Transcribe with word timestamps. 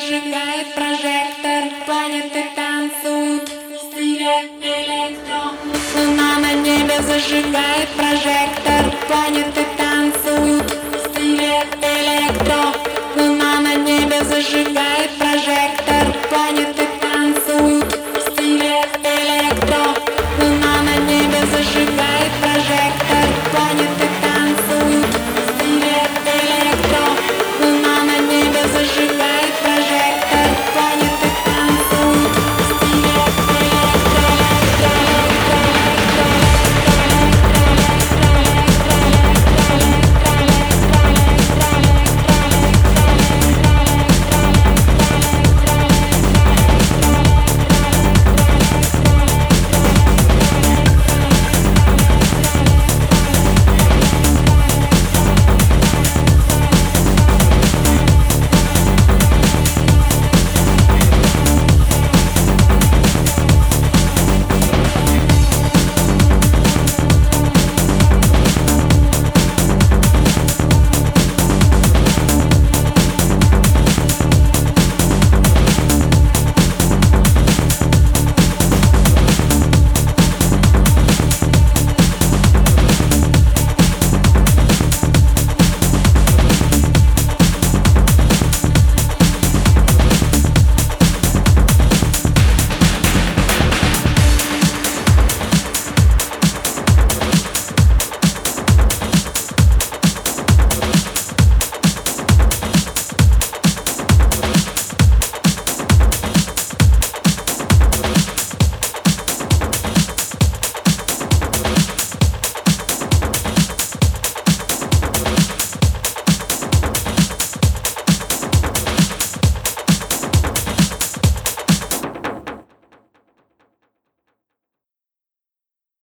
зажигает 0.00 0.74
прожектор 0.74 1.84
планеты 1.84 2.44
там. 2.56 2.69